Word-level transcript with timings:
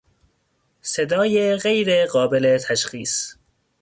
صدای 0.81 1.55
غیر 1.57 2.05
قابل 2.05 2.57
تشخیص 2.57 3.33